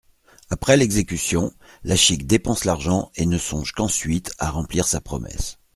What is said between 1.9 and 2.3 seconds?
Chique